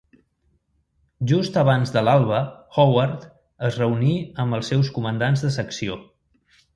Just 1.31 1.57
abans 1.63 1.91
de 1.97 2.01
l'alba 2.07 2.39
Howard 2.77 3.27
es 3.67 3.77
reuní 3.81 4.15
amb 4.45 4.57
els 4.59 4.73
seus 4.73 4.89
comandants 4.97 5.45
de 5.47 5.53
secció. 5.59 5.99